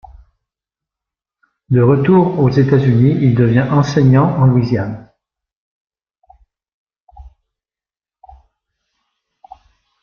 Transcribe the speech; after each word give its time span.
De 1.69 1.79
retour 1.79 2.39
aux 2.39 2.49
États-Unis, 2.49 3.19
il 3.21 3.35
devient 3.35 3.67
enseignant 3.69 4.35
en 4.39 4.47
Louisiane. 4.47 5.11